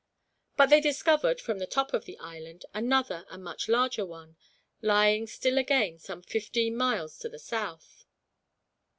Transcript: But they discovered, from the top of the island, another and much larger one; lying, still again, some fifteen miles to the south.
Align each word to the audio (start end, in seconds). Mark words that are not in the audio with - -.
But 0.57 0.71
they 0.71 0.81
discovered, 0.81 1.39
from 1.39 1.59
the 1.59 1.67
top 1.67 1.93
of 1.93 2.05
the 2.05 2.17
island, 2.17 2.65
another 2.73 3.23
and 3.29 3.43
much 3.43 3.69
larger 3.69 4.03
one; 4.03 4.35
lying, 4.81 5.27
still 5.27 5.59
again, 5.59 5.99
some 5.99 6.23
fifteen 6.23 6.75
miles 6.75 7.19
to 7.19 7.29
the 7.29 7.37
south. 7.37 8.03